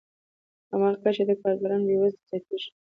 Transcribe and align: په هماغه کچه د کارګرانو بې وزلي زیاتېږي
په 0.67 0.73
هماغه 0.75 0.97
کچه 1.03 1.23
د 1.27 1.31
کارګرانو 1.41 1.87
بې 1.87 1.95
وزلي 2.01 2.21
زیاتېږي 2.29 2.67